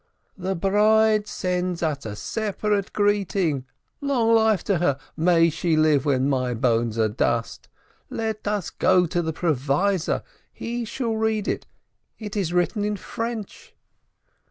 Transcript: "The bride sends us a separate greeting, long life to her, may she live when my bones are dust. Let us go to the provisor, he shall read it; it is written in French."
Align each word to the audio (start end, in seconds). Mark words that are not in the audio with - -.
"The 0.35 0.55
bride 0.55 1.27
sends 1.27 1.83
us 1.83 2.07
a 2.07 2.15
separate 2.15 2.91
greeting, 2.91 3.67
long 4.01 4.33
life 4.33 4.63
to 4.63 4.79
her, 4.79 4.97
may 5.15 5.51
she 5.51 5.77
live 5.77 6.05
when 6.05 6.27
my 6.27 6.55
bones 6.55 6.97
are 6.97 7.07
dust. 7.07 7.69
Let 8.09 8.47
us 8.47 8.71
go 8.71 9.05
to 9.05 9.21
the 9.21 9.31
provisor, 9.31 10.23
he 10.51 10.85
shall 10.85 11.15
read 11.15 11.47
it; 11.47 11.67
it 12.17 12.35
is 12.35 12.51
written 12.51 12.83
in 12.83 12.97
French." 12.97 13.75